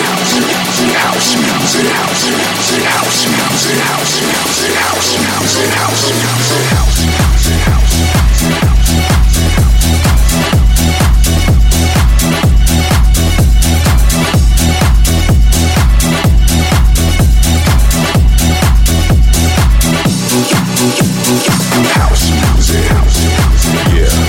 house 0.71 1.35
music, 1.35 1.91
house 1.91 2.15
music, 2.15 2.77
house 2.87 3.23
music, 3.27 3.27
house 3.27 3.27
music, 3.27 3.83
house 3.83 4.15
music, 4.15 4.75
house 4.87 5.11
music, 5.27 5.71
house 5.75 6.07
music. 6.07 6.63
House 6.77 7.03
music, 7.03 7.67
House 21.27 22.31
music. 22.31 22.85
Yeah. 23.93 24.26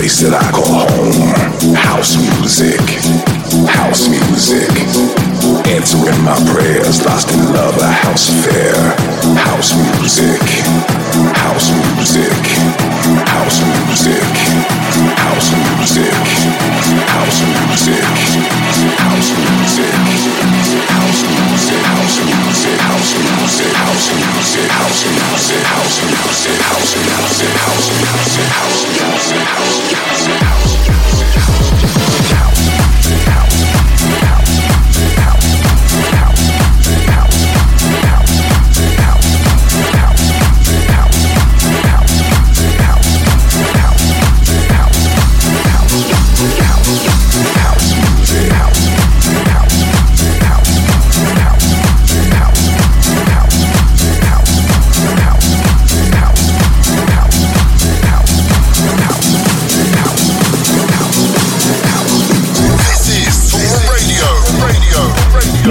space 0.00 0.22
that 0.22 0.32
I 0.32 0.50
call 0.50 0.79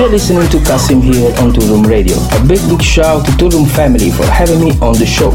You're 0.09 0.17
listening 0.17 0.49
to 0.49 0.57
Kassimm 0.65 1.03
here 1.03 1.29
on 1.37 1.53
Room 1.53 1.85
Radio. 1.85 2.17
A 2.33 2.41
big 2.41 2.57
big 2.65 2.81
shout 2.81 3.29
to 3.37 3.47
Room 3.47 3.67
family 3.69 4.09
for 4.09 4.25
having 4.25 4.59
me 4.59 4.71
on 4.81 4.97
the 4.97 5.05
show. 5.05 5.29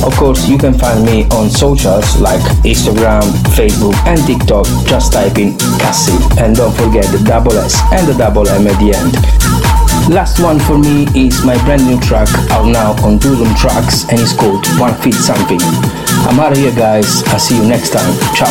Of 0.00 0.16
course, 0.16 0.48
you 0.48 0.56
can 0.56 0.72
find 0.72 1.04
me 1.04 1.28
on 1.28 1.50
socials 1.50 2.16
like 2.16 2.40
Instagram, 2.64 3.20
Facebook, 3.52 3.92
and 4.08 4.16
TikTok. 4.24 4.64
Just 4.88 5.12
type 5.12 5.36
in 5.36 5.52
Kassimm 5.84 6.16
and 6.40 6.56
don't 6.56 6.72
forget 6.72 7.04
the 7.12 7.20
double 7.22 7.52
S 7.52 7.76
and 7.92 8.08
the 8.08 8.16
double 8.16 8.48
M 8.48 8.66
at 8.66 8.80
the 8.80 8.96
end. 8.96 9.12
Last 10.08 10.40
one 10.40 10.58
for 10.58 10.78
me 10.78 11.04
is 11.12 11.44
my 11.44 11.62
brand 11.66 11.84
new 11.84 12.00
track 12.00 12.32
out 12.48 12.64
now 12.64 12.96
on 13.04 13.18
Room 13.20 13.54
Tracks 13.60 14.08
and 14.08 14.18
it's 14.18 14.32
called 14.32 14.64
Wanna 14.80 14.96
Feel 15.04 15.20
Something. 15.20 15.60
I'm 16.24 16.40
out 16.40 16.52
of 16.52 16.56
here, 16.56 16.72
guys. 16.72 17.22
I'll 17.28 17.38
see 17.38 17.60
you 17.60 17.68
next 17.68 17.92
time. 17.92 18.08
Ciao. 18.32 18.48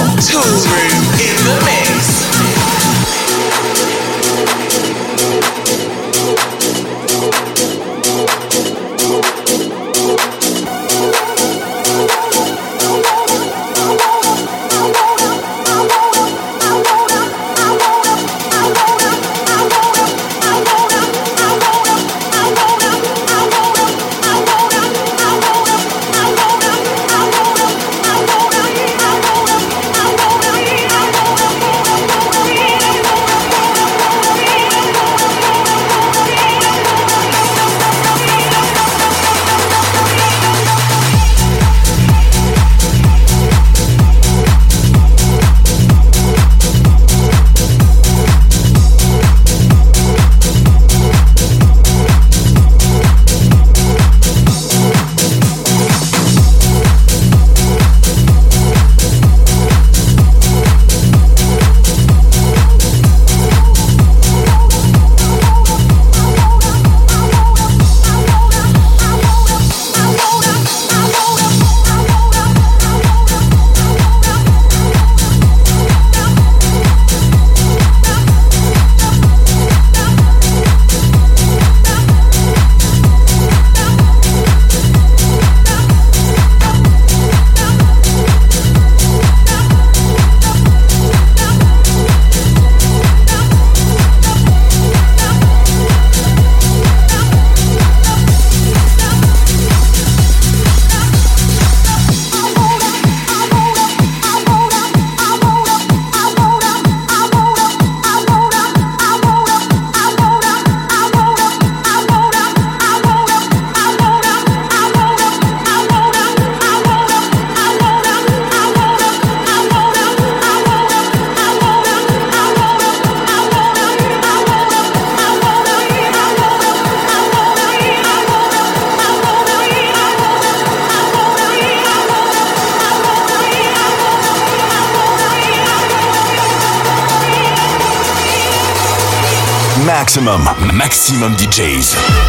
Maximum 141.18 141.36
DJs. 141.36 142.26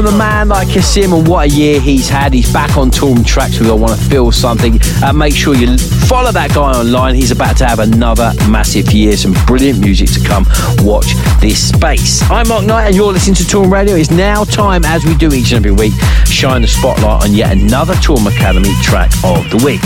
From 0.00 0.12
the 0.12 0.16
man 0.16 0.48
like 0.48 0.68
Kassimm, 0.68 1.12
and 1.12 1.28
what 1.28 1.44
a 1.44 1.54
year 1.54 1.78
he's 1.78 2.08
had. 2.08 2.32
He's 2.32 2.50
back 2.50 2.78
on 2.78 2.90
Toolroom 2.90 3.22
tracks. 3.22 3.60
We 3.60 3.68
all 3.68 3.78
want 3.78 4.00
to 4.00 4.08
feel 4.08 4.32
something. 4.32 4.80
Uh, 5.04 5.12
make 5.12 5.34
sure 5.34 5.54
you 5.54 5.76
follow 6.08 6.32
that 6.32 6.54
guy 6.54 6.72
online. 6.72 7.14
He's 7.14 7.32
about 7.32 7.58
to 7.58 7.66
have 7.66 7.80
another 7.80 8.32
massive 8.48 8.90
year. 8.92 9.14
Some 9.18 9.34
brilliant 9.44 9.80
music 9.80 10.08
to 10.16 10.26
come. 10.26 10.46
Watch 10.88 11.12
this 11.44 11.68
space. 11.68 12.22
I'm 12.30 12.48
Mark 12.48 12.64
Knight, 12.64 12.86
and 12.86 12.96
you're 12.96 13.12
listening 13.12 13.34
to 13.34 13.42
Toolroom 13.44 13.70
Radio. 13.70 13.94
It's 13.94 14.10
now 14.10 14.44
time, 14.44 14.86
as 14.86 15.04
we 15.04 15.14
do 15.16 15.34
each 15.34 15.52
and 15.52 15.60
every 15.60 15.76
week, 15.76 15.92
shine 16.24 16.62
the 16.62 16.68
spotlight 16.68 17.28
on 17.28 17.34
yet 17.34 17.52
another 17.52 17.92
Toolroom 18.00 18.24
Academy 18.34 18.72
track 18.80 19.12
of 19.20 19.44
the 19.52 19.60
week. 19.60 19.84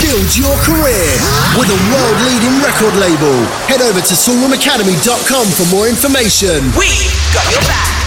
Build 0.00 0.32
your 0.32 0.56
career 0.64 1.12
with 1.60 1.68
a 1.68 1.80
world 1.92 2.18
leading 2.24 2.56
record 2.64 2.96
label. 2.96 3.36
Head 3.68 3.84
over 3.84 4.00
to 4.00 4.14
toolroomacademy.com 4.16 5.44
for 5.60 5.68
more 5.68 5.92
information. 5.92 6.64
We 6.72 6.88
got 7.36 7.44
your 7.52 7.60
back. 7.68 8.01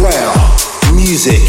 Where 0.00 0.32
music 0.94 1.42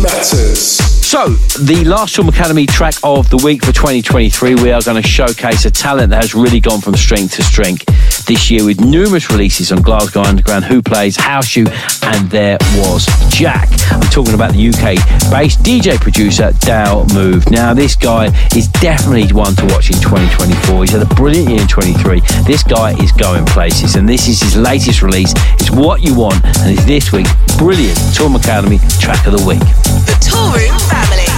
matters. 0.00 0.78
So, 1.04 1.30
the 1.58 1.82
last 1.84 2.14
Toolroom 2.14 2.28
Academy 2.28 2.66
track 2.66 2.94
of 3.02 3.28
the 3.30 3.36
week 3.38 3.64
for 3.64 3.72
2023, 3.72 4.54
we 4.54 4.70
are 4.70 4.80
going 4.82 5.02
to 5.02 5.08
showcase 5.08 5.64
a 5.64 5.72
talent 5.72 6.10
that 6.10 6.22
has 6.22 6.32
really 6.36 6.60
gone 6.60 6.80
from 6.80 6.94
strength 6.94 7.34
to 7.34 7.42
strength 7.42 7.84
this 8.24 8.50
year 8.50 8.64
with 8.64 8.80
numerous 8.80 9.30
releases 9.30 9.72
on 9.72 9.82
Glasgow 9.82 10.22
Underground, 10.22 10.64
Who 10.64 10.82
Plays, 10.82 11.16
House 11.16 11.46
Shoe, 11.46 11.66
and 12.02 12.30
There 12.30 12.58
Was 12.76 13.06
Jack. 13.28 13.68
I'm 13.90 14.00
talking 14.10 14.34
about 14.34 14.52
the 14.52 14.68
UK 14.68 14.98
based 15.30 15.62
DJ 15.62 16.00
producer 16.00 16.52
Dale 16.60 17.06
Move. 17.14 17.50
Now, 17.50 17.74
this 17.74 17.94
guy 17.94 18.26
is 18.56 18.68
definitely 18.68 19.32
one 19.32 19.54
to 19.56 19.64
watch 19.66 19.90
in 19.90 20.00
2024. 20.00 20.82
He's 20.82 20.92
had 20.92 21.02
a 21.02 21.14
brilliant 21.14 21.48
year 21.50 21.60
in 21.60 21.68
23. 21.68 22.20
This 22.44 22.62
guy 22.62 22.96
is 23.02 23.12
going 23.12 23.44
places, 23.46 23.96
and 23.96 24.08
this 24.08 24.28
is 24.28 24.40
his 24.40 24.56
latest 24.56 25.02
release. 25.02 25.32
It's 25.60 25.70
What 25.70 26.02
You 26.02 26.14
Want, 26.18 26.44
and 26.44 26.70
it's 26.72 26.84
this 26.84 27.12
week's 27.12 27.32
brilliant 27.56 27.98
Toolroom 28.16 28.36
Academy 28.40 28.78
track 28.98 29.26
of 29.26 29.32
the 29.38 29.44
week. 29.46 29.60
The 30.08 30.16
Toolroom 30.24 30.78
family. 30.88 31.28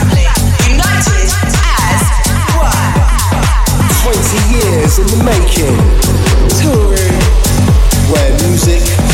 United 0.71 1.29
as 1.85 2.03
one. 2.57 3.13
20 4.03 4.55
years 4.55 4.99
in 4.99 5.07
the 5.07 5.25
making. 5.25 6.22
Toolroom. 6.49 7.21
Where 8.11 8.33
music 8.49 9.12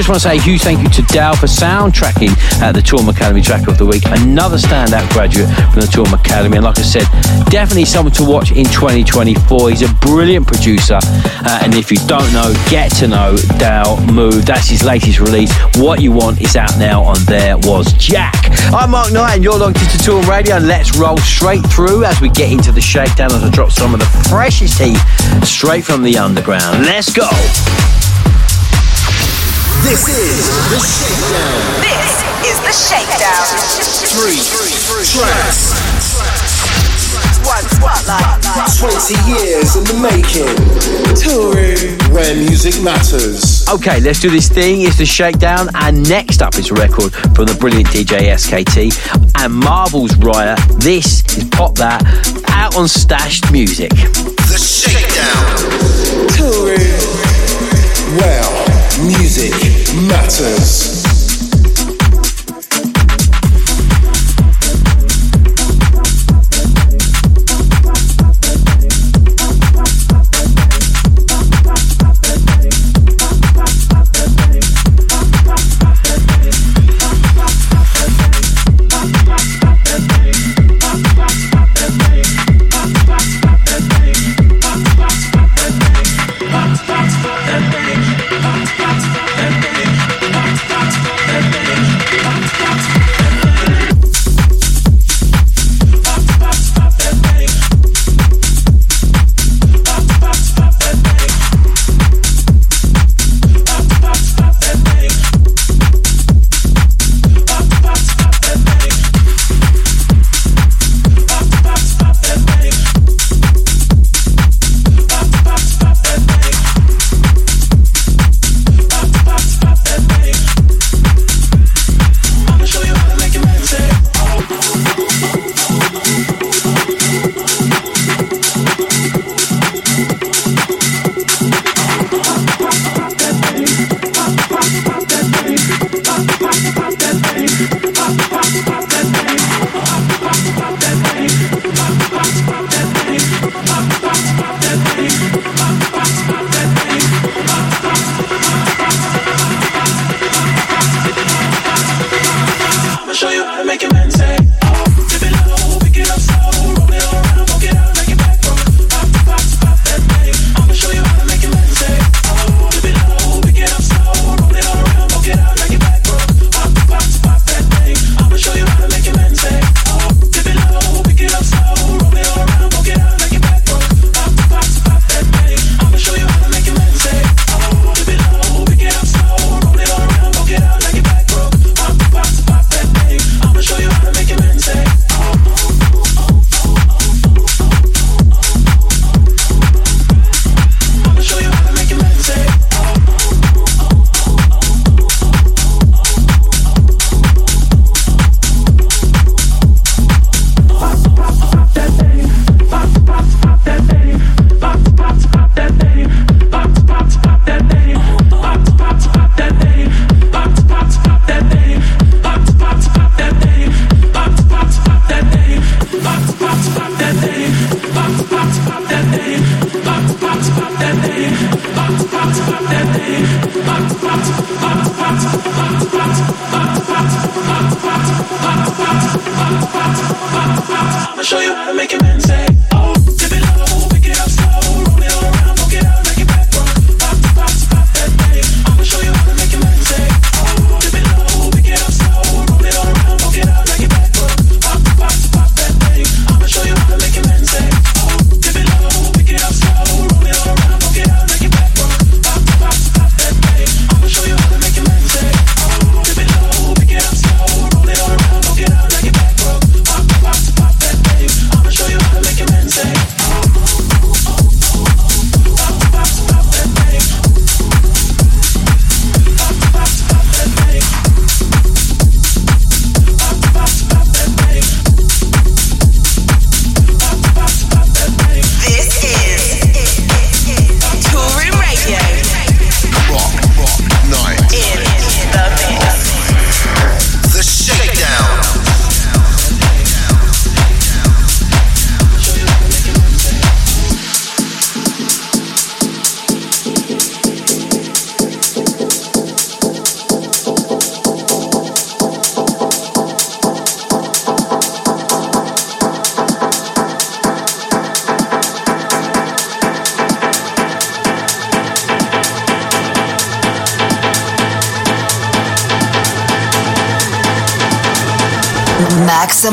just 0.00 0.08
want 0.08 0.22
to 0.22 0.28
say 0.28 0.36
a 0.38 0.40
huge 0.40 0.62
thank 0.62 0.80
you 0.80 0.88
to 0.88 1.02
Dale 1.12 1.36
for 1.36 1.44
soundtracking 1.44 2.32
at 2.62 2.72
the 2.72 2.80
Toolroom 2.80 3.10
Academy 3.10 3.42
Track 3.42 3.68
of 3.68 3.76
the 3.76 3.84
Week. 3.84 4.02
Another 4.06 4.56
standout 4.56 5.06
graduate 5.12 5.46
from 5.46 5.80
the 5.82 5.88
Toolroom 5.92 6.18
Academy. 6.18 6.56
And 6.56 6.64
like 6.64 6.78
I 6.78 6.82
said, 6.82 7.04
definitely 7.50 7.84
someone 7.84 8.14
to 8.14 8.24
watch 8.24 8.50
in 8.50 8.64
2024. 8.64 9.68
He's 9.68 9.82
a 9.82 9.92
brilliant 9.96 10.46
producer. 10.46 10.98
Uh, 11.02 11.60
and 11.62 11.74
if 11.74 11.92
you 11.92 11.98
don't 12.06 12.32
know, 12.32 12.54
get 12.70 12.88
to 12.96 13.08
know 13.08 13.36
Dale 13.58 14.00
Move. 14.10 14.46
That's 14.46 14.68
his 14.68 14.82
latest 14.82 15.20
release. 15.20 15.52
What 15.76 16.00
You 16.00 16.12
Want 16.12 16.40
is 16.40 16.56
out 16.56 16.78
now 16.78 17.02
on 17.02 17.22
There 17.26 17.58
Was 17.58 17.92
Jack. 17.92 18.40
I'm 18.72 18.92
Mark 18.92 19.12
Knight 19.12 19.34
and 19.34 19.44
you're 19.44 19.58
logged 19.58 19.76
into 19.76 19.98
Toolroom 19.98 20.26
Radio. 20.28 20.56
And 20.56 20.66
let's 20.66 20.96
roll 20.96 21.18
straight 21.18 21.66
through 21.66 22.04
as 22.06 22.22
we 22.22 22.30
get 22.30 22.50
into 22.50 22.72
the 22.72 22.80
shakedown 22.80 23.32
as 23.32 23.42
I 23.42 23.50
drop 23.50 23.70
some 23.70 23.92
of 23.92 24.00
the 24.00 24.06
freshest 24.30 24.80
heat 24.80 24.96
straight 25.44 25.84
from 25.84 26.02
the 26.02 26.16
underground. 26.16 26.86
Let's 26.86 27.12
go. 27.12 27.28
This 29.82 30.08
is 30.08 30.46
the 30.68 30.78
shakedown. 30.78 31.80
This 31.80 32.12
is 32.44 32.58
the 32.60 32.72
shakedown. 32.72 33.46
Three 34.12 34.36
tracks. 35.06 35.72
One 37.44 37.64
spotlight. 37.64 38.44
20 38.78 39.14
years 39.30 39.76
in 39.76 39.84
the 39.84 39.94
making. 40.00 40.56
Toolroom 41.16 42.12
where 42.12 42.34
music 42.36 42.82
matters. 42.82 43.66
Okay, 43.68 44.00
let's 44.00 44.20
do 44.20 44.28
this 44.28 44.48
thing. 44.48 44.82
It's 44.82 44.98
the 44.98 45.06
shakedown, 45.06 45.68
and 45.74 46.06
next 46.08 46.42
up 46.42 46.56
is 46.56 46.70
a 46.70 46.74
record 46.74 47.14
from 47.34 47.46
the 47.46 47.56
brilliant 47.58 47.88
DJ 47.88 48.34
SKT 48.34 48.92
and 49.42 49.52
Marvel's 49.54 50.14
Riot. 50.16 50.58
This 50.78 51.24
is 51.38 51.44
Pop 51.44 51.74
That 51.76 52.02
out 52.48 52.76
on 52.76 52.86
Stashed 52.86 53.50
Music. 53.50 53.90
The 53.90 54.58
shakedown. 54.58 55.56
Toolroom 56.36 57.30
where 58.18 58.59
music 59.02 59.52
matters. 59.94 60.99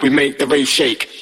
We 0.00 0.10
make 0.10 0.38
the 0.38 0.46
race 0.46 0.68
shake. 0.68 1.17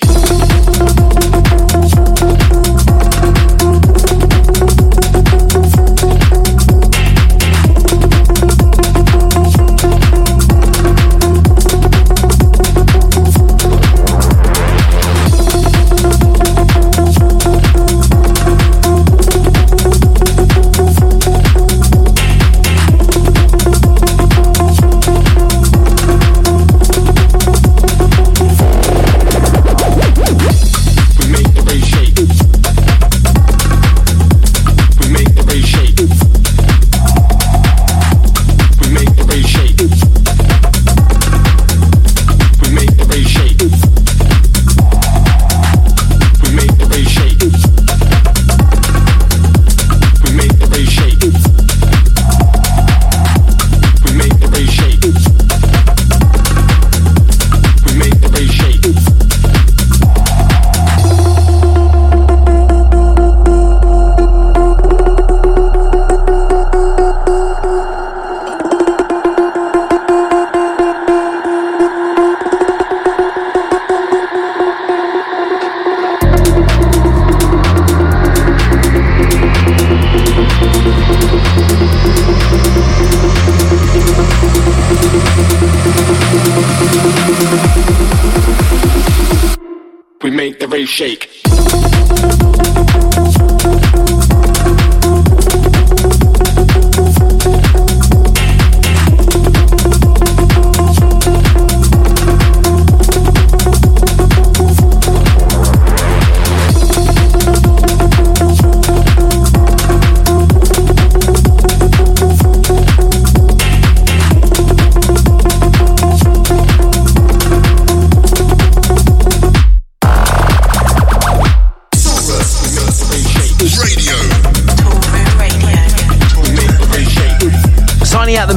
Shake. 90.86 91.35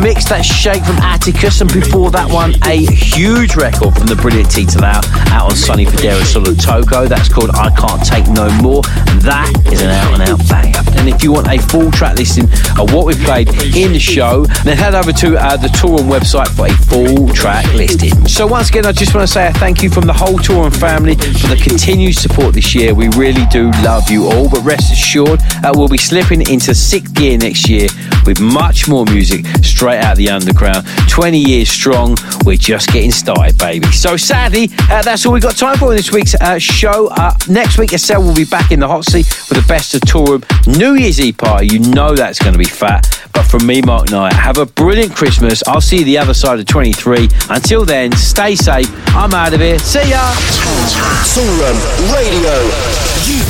Mix, 0.02 0.26
that 0.30 0.46
Shake 0.46 0.84
from 0.84 0.98
Atticus, 0.98 1.62
and 1.62 1.72
before 1.72 2.12
that 2.12 2.30
one, 2.32 2.56
a 2.66 2.86
huge 2.86 3.56
record 3.56 3.94
from 3.96 4.08
the 4.08 4.16
brilliant 4.16 4.50
Tita 4.50 4.80
Lau 4.80 5.02
out 5.36 5.52
on 5.52 5.56
Sonny 5.56 5.86
Fodera 5.86 6.22
Solotoko. 6.22 7.08
That's 7.08 7.28
called 7.28 7.50
I 7.54 7.70
Can't 7.76 8.04
Take 8.06 8.28
No 8.28 8.48
More. 8.62 8.82
That 9.24 9.52
is 9.72 9.82
an 9.82 9.90
out 9.90 10.14
and 10.14 10.24
out 10.24 10.40
banger. 10.48 10.80
And 11.00 11.10
if 11.10 11.24
you 11.24 11.32
want 11.32 11.48
a 11.48 11.58
full 11.58 11.92
track 11.92 12.18
listing 12.18 12.46
of 12.80 12.94
what 12.94 13.06
we 13.06 13.16
played 13.26 13.50
in 13.76 13.94
the 13.94 14.00
show, 14.00 14.46
then 14.64 14.78
head 14.78 14.96
over 14.96 15.12
to 15.12 15.38
uh, 15.38 15.58
the 15.58 15.68
Toolroom 15.68 16.08
website 16.08 16.48
for 16.56 16.68
a 16.68 16.76
full 16.88 17.28
track 17.34 17.66
listing. 17.74 18.28
So 18.28 18.48
once 18.48 18.70
again, 18.70 18.86
I 18.86 18.92
just 18.92 19.14
want 19.14 19.28
to 19.28 19.32
say 19.32 19.48
a 19.48 19.54
thank 19.54 19.84
you 19.84 19.90
from 19.90 20.06
the 20.06 20.14
whole 20.14 20.40
Toolroom 20.40 20.76
family 20.76 21.16
for 21.16 21.48
the 21.48 21.60
continued 21.62 22.16
support 22.16 22.54
this 22.54 22.74
year. 22.74 22.94
We 22.94 23.10
really 23.18 23.46
do 23.48 23.72
love 23.84 24.10
you 24.10 24.28
all, 24.28 24.50
but 24.50 24.62
rest 24.62 24.92
assured, 24.92 25.42
uh, 25.64 25.72
we'll 25.76 25.88
be 25.88 25.98
slipping 25.98 26.42
into 26.50 26.74
sixth 26.74 27.14
gear 27.14 27.38
next 27.38 27.70
year 27.70 27.88
with 28.30 28.40
much 28.40 28.88
more 28.88 29.06
music 29.06 29.44
straight 29.64 29.98
out 29.98 30.12
of 30.12 30.18
the 30.20 30.30
underground. 30.30 30.86
20 31.10 31.40
years 31.40 31.68
strong, 31.68 32.16
we're 32.46 32.56
just 32.56 32.88
getting 32.90 33.12
started, 33.12 33.58
baby. 33.58 33.88
So 33.88 34.18
sadly, 34.18 34.70
uh, 34.90 35.02
that's 35.02 35.26
all 35.26 35.34
we've 35.34 35.42
got 35.42 35.58
time 35.58 35.78
for 35.78 35.90
in 35.90 35.98
this 35.98 36.12
week's 36.12 36.36
uh, 36.36 36.60
show. 36.60 37.08
Uh, 37.08 37.34
next 37.50 37.80
week, 37.80 37.92
Estelle 37.92 38.22
will 38.22 38.36
be 38.36 38.46
back 38.46 38.72
in 38.72 38.80
the 38.80 38.88
hot 38.88 39.04
seat 39.06 39.26
with 39.50 39.60
the 39.60 39.66
best 39.68 39.96
of 39.96 40.02
Toolroom 40.02 40.46
New 40.78 40.94
Year's 40.94 41.20
Eve 41.20 41.38
party. 41.38 41.68
You 41.74 41.80
know 41.80 42.16
that's 42.16 42.38
going 42.38 42.54
to 42.54 42.60
be 42.60 42.66
fat. 42.66 43.08
But 43.34 43.48
from 43.48 43.66
me, 43.66 43.82
Mark 43.82 44.12
Knight, 44.12 44.34
have 44.34 44.60
a 44.60 44.68
brilliant 44.68 45.16
Christmas. 45.16 45.64
I'll 45.68 45.82
see 45.82 45.98
you 46.00 46.06
the 46.06 46.20
other 46.20 46.36
side 46.36 46.60
of 46.60 46.68
23. 46.68 47.30
Until 47.50 47.84
then, 47.84 48.12
stay 48.12 48.56
safe. 48.56 48.88
I'm 49.16 49.34
out 49.34 49.54
of 49.56 49.60
here. 49.60 49.80
See 49.80 50.08
ya. 50.08 50.22
Toolroom 51.34 52.14
Radio. 52.14 53.49